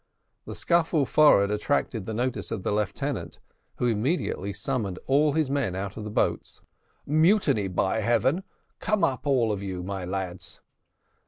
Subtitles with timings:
[0.45, 3.37] The scuffle forward attracted the notice of the lieutenant,
[3.75, 6.59] who immediately summoned all his men out of the boats.
[7.05, 8.41] "Mutiny, by heavens!
[8.79, 10.59] Come up, all of you, my lads."